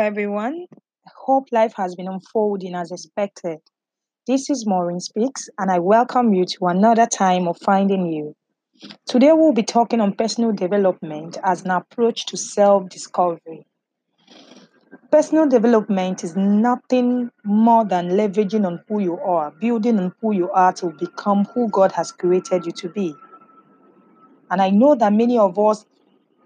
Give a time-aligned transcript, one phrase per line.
[0.00, 0.64] Everyone.
[1.14, 3.58] Hope life has been unfolding as expected.
[4.26, 8.34] This is Maureen Speaks, and I welcome you to another time of finding you.
[9.06, 13.66] Today, we'll be talking on personal development as an approach to self discovery.
[15.12, 20.50] Personal development is nothing more than leveraging on who you are, building on who you
[20.52, 23.14] are to become who God has created you to be.
[24.50, 25.84] And I know that many of us,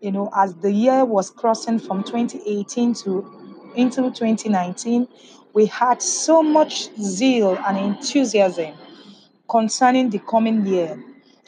[0.00, 3.42] you know, as the year was crossing from 2018 to
[3.76, 5.08] into 2019,
[5.52, 8.74] we had so much zeal and enthusiasm
[9.48, 11.02] concerning the coming year.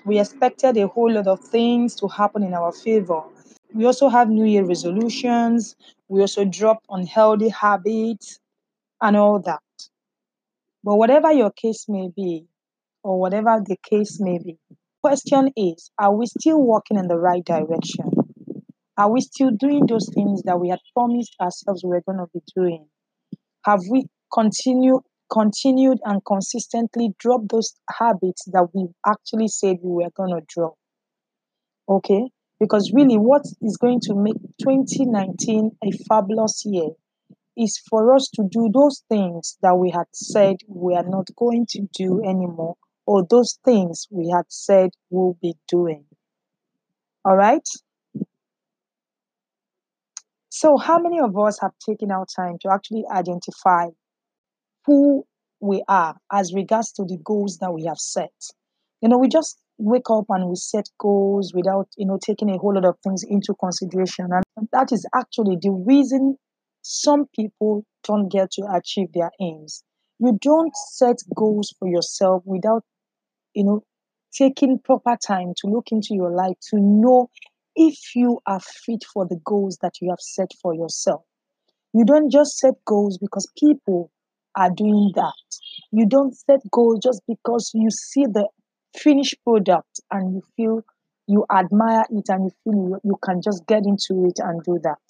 [0.05, 3.23] We expected a whole lot of things to happen in our favor.
[3.75, 5.75] We also have New Year resolutions.
[6.09, 8.39] We also dropped unhealthy habits
[9.03, 9.61] and all that.
[10.85, 12.47] But whatever your case may be,
[13.03, 14.57] or whatever the case may be,
[15.03, 18.16] question is are we still walking in the right direction?
[18.99, 22.27] Are we still doing those things that we had promised ourselves we were going to
[22.33, 22.87] be doing?
[23.65, 30.11] Have we continued continued and consistently dropped those habits that we actually said we were
[30.17, 30.75] going to drop?
[31.89, 32.31] Okay?
[32.59, 36.91] Because really, what is going to make 2019 a fabulous year
[37.57, 41.67] is for us to do those things that we had said we are not going
[41.71, 46.05] to do anymore, or those things we had said we'll be doing.
[47.25, 47.67] All right?
[50.59, 53.91] So, how many of us have taken our time to actually identify
[54.87, 55.27] who
[55.61, 58.33] we are as regards to the goals that we have set?
[59.03, 62.57] You know, we just wake up and we set goals without, you know, taking a
[62.57, 64.31] whole lot of things into consideration.
[64.33, 66.39] And that is actually the reason
[66.81, 69.85] some people don't get to achieve their aims.
[70.19, 72.83] You don't set goals for yourself without,
[73.53, 73.83] you know,
[74.33, 77.29] taking proper time to look into your life to know
[77.77, 81.23] if you are fit for the goals that you have set for yourself.
[81.93, 84.13] You don't just set goals because people
[84.57, 85.35] are doing that.
[85.91, 88.49] You don't set goals just because you see the
[88.97, 90.83] finished product and you feel
[91.27, 94.79] you admire it and you feel you, you can just get into it and do
[94.85, 95.01] that.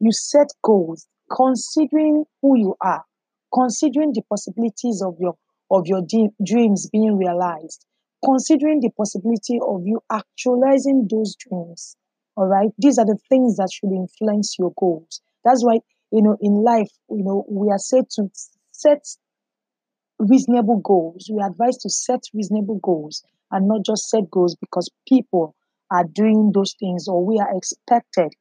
[0.00, 3.04] You set goals considering who you are,
[3.52, 5.36] considering the possibilities of your
[5.70, 7.84] of your de- dreams being realized,
[8.26, 11.96] considering the possibility of you actualizing those dreams.
[12.36, 15.22] All right, these are the things that should influence your goals.
[15.44, 15.80] That's why
[16.12, 18.28] you know in life, you know, we are said to
[18.72, 19.06] set
[20.18, 21.30] reasonable goals.
[21.32, 25.54] We advise to set reasonable goals and not just set goals because people
[25.90, 28.32] are doing those things or we are expected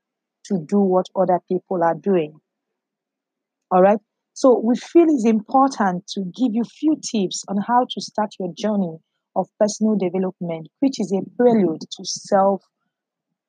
[0.46, 2.40] to do what other people are doing.
[3.72, 4.00] All right.
[4.34, 8.52] So we feel it's important to give you few tips on how to start your
[8.58, 8.98] journey
[9.36, 12.64] of personal development, which is a prelude to self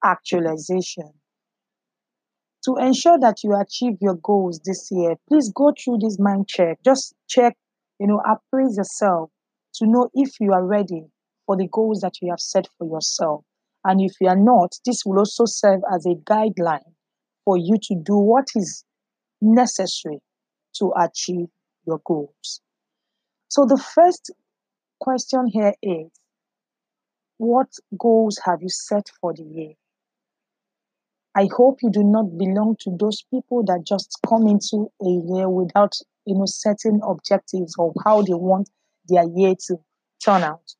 [0.04, 1.12] actualization.
[2.64, 6.78] To ensure that you achieve your goals this year, please go through this mind check.
[6.84, 7.56] Just check,
[8.00, 9.30] you know, appraise yourself
[9.74, 11.04] to know if you are ready
[11.46, 13.44] for the goals that you have set for yourself.
[13.84, 16.92] And if you are not, this will also serve as a guideline
[17.44, 18.84] for you to do what is
[19.40, 20.18] necessary
[20.74, 21.46] to achieve
[21.86, 22.60] your goals.
[23.48, 24.32] So the first
[25.00, 26.10] question here is
[27.38, 27.68] what
[27.98, 29.72] goals have you set for the year?
[31.36, 35.50] I hope you do not belong to those people that just come into a year
[35.50, 35.92] without,
[36.24, 38.70] you know, setting objectives of how they want
[39.06, 39.76] their year to
[40.24, 40.74] turn out.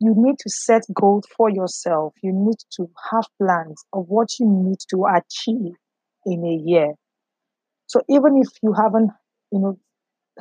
[0.00, 2.12] You need to set goals for yourself.
[2.22, 5.72] You need to have plans of what you need to achieve
[6.26, 6.94] in a year.
[7.86, 9.10] So even if you haven't,
[9.50, 9.78] you know,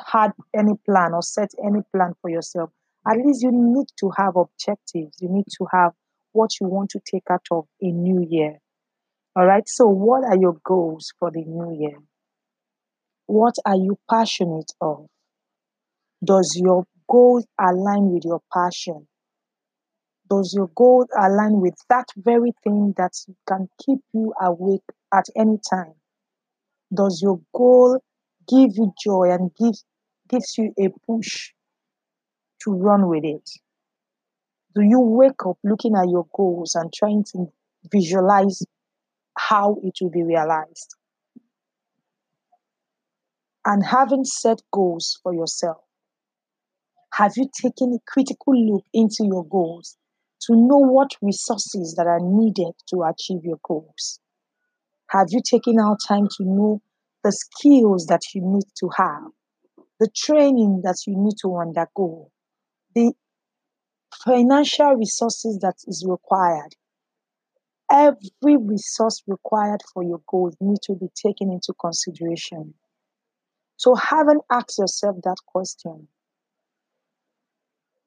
[0.05, 2.69] had any plan or set any plan for yourself,
[3.09, 5.17] at least you need to have objectives.
[5.21, 5.93] You need to have
[6.33, 8.59] what you want to take out of a new year.
[9.35, 9.63] All right.
[9.67, 11.97] So, what are your goals for the new year?
[13.27, 15.07] What are you passionate of?
[16.23, 19.07] Does your goal align with your passion?
[20.29, 23.13] Does your goal align with that very thing that
[23.47, 24.83] can keep you awake
[25.13, 25.93] at any time?
[26.93, 27.99] Does your goal
[28.47, 29.85] give you joy and gives
[30.29, 31.51] gives you a push
[32.63, 33.49] to run with it?
[34.75, 37.47] Do you wake up looking at your goals and trying to
[37.91, 38.61] visualize
[39.37, 40.95] how it will be realized?
[43.65, 45.83] And having set goals for yourself,
[47.13, 49.97] have you taken a critical look into your goals
[50.41, 54.19] to know what resources that are needed to achieve your goals?
[55.09, 56.81] Have you taken out time to know
[57.23, 59.23] the skills that you need to have,
[59.99, 62.31] the training that you need to undergo,
[62.97, 63.13] the
[64.25, 66.75] financial resources that is required
[67.91, 72.73] Every resource required for your goals need to be taken into consideration.
[73.77, 76.09] So, having asked yourself that question,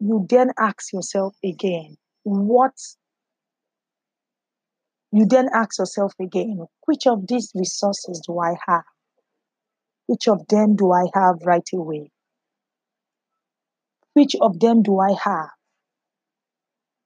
[0.01, 2.75] you then ask yourself again, what
[5.13, 8.85] you then ask yourself again, which of these resources do I have?
[10.07, 12.11] Which of them do I have right away?
[14.15, 15.51] Which of them do I have?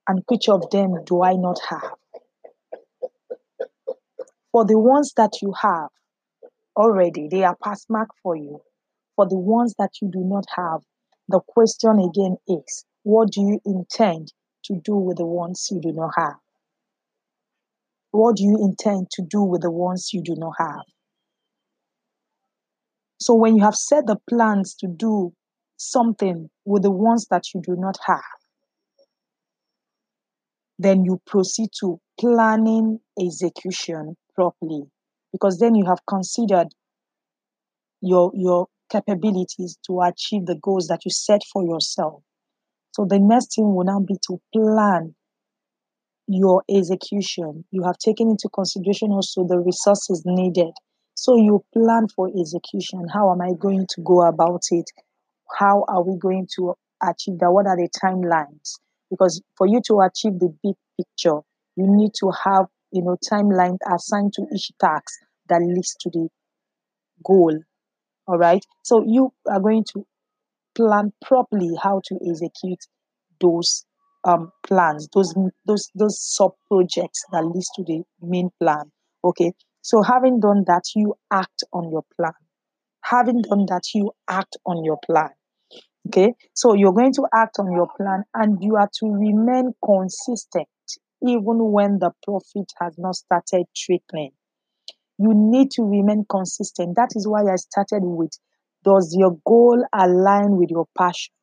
[0.09, 1.95] And which of them do I not have?
[4.53, 5.91] For the ones that you have
[6.77, 8.63] already, they are pass mark for you.
[9.17, 10.81] For the ones that you do not have,
[11.29, 14.33] the question again is what do you intend
[14.65, 16.37] to do with the ones you do not have?
[18.11, 20.85] What do you intend to do with the ones you do not have?
[23.21, 25.33] So, when you have set the plans to do
[25.77, 28.23] something with the ones that you do not have,
[30.79, 34.85] then you proceed to planning execution properly
[35.33, 36.69] because then you have considered
[38.01, 42.23] your your capabilities to achieve the goals that you set for yourself.
[42.93, 45.15] So the next thing will now be to plan
[46.27, 47.65] your execution.
[47.71, 50.73] You have taken into consideration also the resources needed.
[51.15, 53.07] So you plan for execution.
[53.13, 54.91] How am i going to go about it
[55.59, 57.51] how are we going to achieve that?
[57.53, 58.75] What are the timelines?
[59.11, 61.41] Because for you to achieve the big picture
[61.77, 65.13] you need to have you know timeline assigned to each task
[65.49, 66.29] that leads to the
[67.25, 67.59] goal
[68.29, 68.65] all right?
[68.83, 70.07] So you are going to
[70.77, 72.81] plan properly how to execute
[73.41, 73.87] those
[74.25, 75.35] um plans those
[75.67, 78.93] those those sub projects that leads to the main plan
[79.25, 79.53] okay?
[79.83, 82.35] So having done that you act on your plan
[83.05, 85.31] having done that you act on your plan
[86.09, 90.69] Okay, so you're going to act on your plan and you are to remain consistent
[91.27, 94.33] even when the profit has not started trickling.
[95.19, 96.97] You need to remain consistent.
[96.97, 98.33] That is why I started with
[98.85, 101.35] Does your goal align with your passion?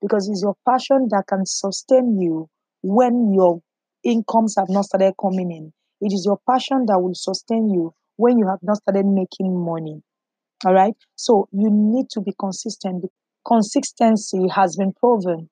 [0.00, 2.48] Because it's your passion that can sustain you
[2.82, 3.60] when your
[4.04, 5.72] incomes have not started coming in.
[6.00, 10.02] It is your passion that will sustain you when you have not started making money.
[10.64, 10.94] All right.
[11.14, 13.04] So you need to be consistent.
[13.46, 15.48] Consistency has been proven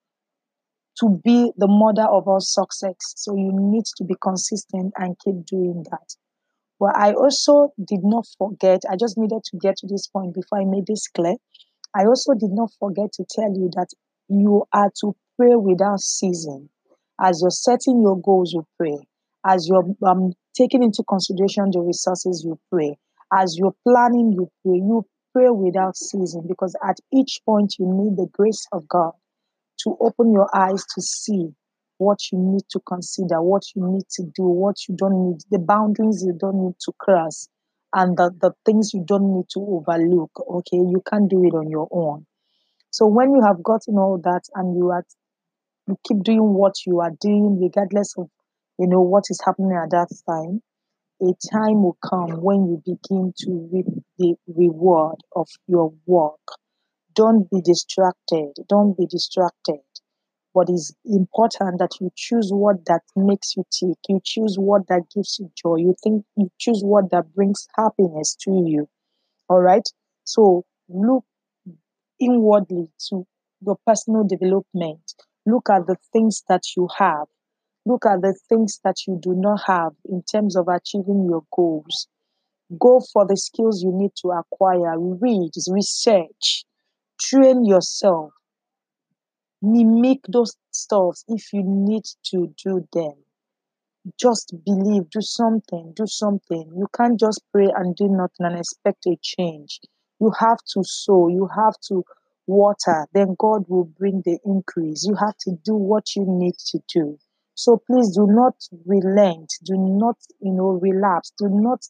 [1.00, 2.96] to be the mother of all success.
[3.16, 6.16] So you need to be consistent and keep doing that.
[6.80, 10.60] But I also did not forget, I just needed to get to this point before
[10.60, 11.36] I made this clear.
[11.94, 13.88] I also did not forget to tell you that
[14.28, 16.70] you are to pray without ceasing.
[17.20, 18.98] As you're setting your goals, you pray.
[19.46, 22.98] As you're um, taking into consideration the resources, you pray.
[23.36, 24.76] As you're planning, you pray.
[24.76, 29.12] You pray without ceasing because at each point you need the grace of God
[29.81, 31.54] to open your eyes to see
[31.98, 35.58] what you need to consider, what you need to do, what you don't need, the
[35.58, 37.48] boundaries you don't need to cross,
[37.94, 40.31] and the, the things you don't need to overlook.
[40.50, 42.26] Okay, you can't do it on your own.
[42.90, 45.04] So when you have gotten all that and you are
[45.88, 48.28] you keep doing what you are doing, regardless of
[48.78, 50.62] you know what is happening at that time,
[51.24, 53.86] a time will come when you begin to reap
[54.18, 56.40] the reward of your work.
[57.14, 58.52] Don't be distracted.
[58.69, 59.81] Don't be distracted.
[60.54, 63.98] But it's important that you choose what that makes you tick.
[64.08, 65.76] You choose what that gives you joy.
[65.76, 68.88] You think you choose what that brings happiness to you.
[69.48, 69.88] All right.
[70.24, 71.24] So look
[72.19, 73.26] inwardly to
[73.60, 75.14] your personal development.
[75.46, 77.26] Look at the things that you have.
[77.86, 82.08] Look at the things that you do not have in terms of achieving your goals.
[82.79, 84.98] Go for the skills you need to acquire.
[84.98, 86.64] Read, research,
[87.20, 88.32] train yourself.
[89.62, 93.24] Mimic those stuffs if you need to do them
[94.20, 96.70] just believe, do something, do something.
[96.76, 99.81] You can't just pray and do nothing and expect a change.
[100.20, 102.05] You have to sow, you have to
[102.46, 105.05] water, then God will bring the increase.
[105.06, 107.19] You have to do what you need to do.
[107.55, 108.55] So please do not
[108.87, 111.82] relent, do not, you know, relapse, do not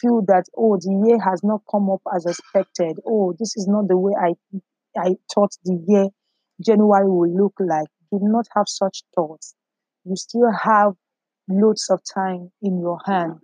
[0.00, 2.98] feel that, oh, the year has not come up as expected.
[3.06, 4.34] Oh, this is not the way I
[4.96, 6.08] I thought the year
[6.60, 7.88] January will look like.
[8.12, 9.54] Do not have such thoughts.
[10.04, 10.94] You still have
[11.48, 13.40] loads of time in your hand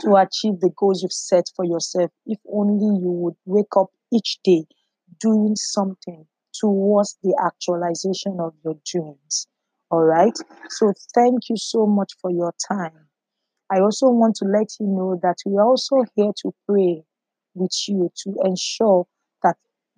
[0.00, 2.10] to achieve the goals you've set for yourself.
[2.26, 4.66] If only you would wake up each day
[5.20, 9.46] doing something towards the actualization of your dreams.
[9.92, 10.32] All right.
[10.70, 13.08] So thank you so much for your time.
[13.70, 17.04] I also want to let you know that we are also here to pray
[17.54, 19.06] with you to ensure
[19.42, 19.56] that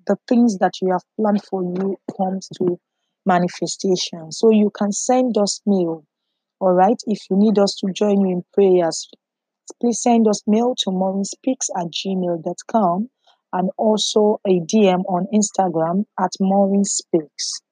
[0.09, 2.81] the things that you have planned for you comes to
[3.25, 4.33] manifestation.
[4.33, 6.05] So you can send us mail.
[6.59, 7.01] All right.
[7.07, 9.09] If you need us to join you in prayers,
[9.81, 13.11] please send us mail to morinspeaks at gmail.com
[13.53, 17.63] and also a DM on Instagram at morinspeaks.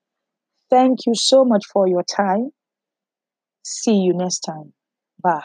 [0.73, 2.51] Thank you so much for your time.
[3.65, 4.73] See you next time.
[5.21, 5.45] Bye.